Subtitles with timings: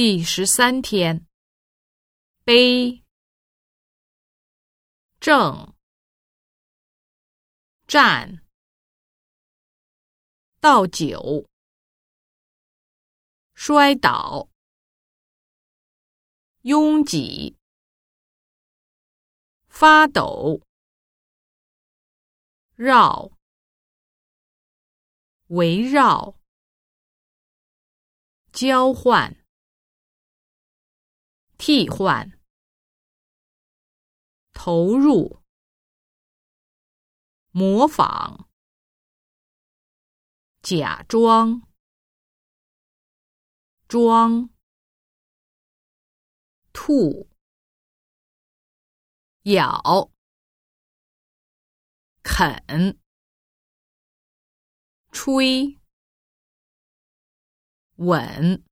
[0.00, 1.26] 第十三天，
[2.44, 3.04] 悲、
[5.18, 5.74] 正、
[7.88, 8.46] 站、
[10.60, 11.48] 倒酒、
[13.54, 14.48] 摔倒、
[16.60, 17.58] 拥挤、
[19.66, 20.62] 发抖、
[22.76, 23.32] 绕、
[25.48, 26.38] 围绕、
[28.52, 29.37] 交换。
[31.58, 32.38] 替换、
[34.52, 35.42] 投入、
[37.50, 38.48] 模仿、
[40.62, 41.68] 假装、
[43.88, 44.48] 装、
[46.72, 47.28] 吐、
[49.42, 50.12] 咬、
[52.22, 53.00] 啃、
[55.10, 55.80] 吹、
[57.96, 58.64] 吻、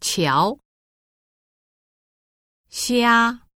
[0.00, 0.58] 瞧。
[2.82, 3.46] 虾，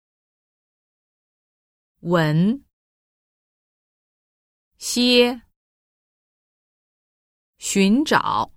[2.00, 2.62] 闻，
[4.76, 5.40] 歇，
[7.56, 8.52] 寻找，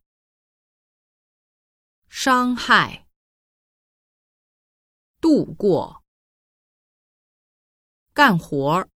[2.10, 3.08] 伤害，
[5.22, 6.04] 度过，
[8.14, 8.90] 干活，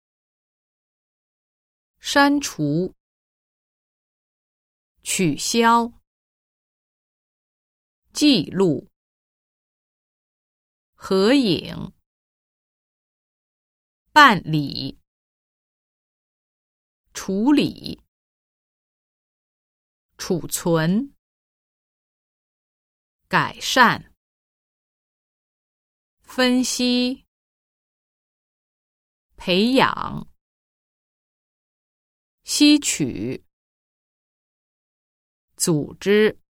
[1.99, 2.95] 删除，
[5.03, 5.93] 取消，
[8.15, 8.89] 记录。
[11.01, 11.95] 合影，
[14.13, 14.99] 办理，
[17.15, 18.03] 处理，
[20.19, 21.15] 储存，
[23.29, 24.13] 改善，
[26.21, 27.25] 分析，
[29.37, 30.29] 培养，
[32.43, 33.47] 吸取，
[35.57, 36.48] 组织。